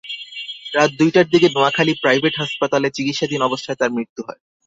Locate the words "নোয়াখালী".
1.49-1.93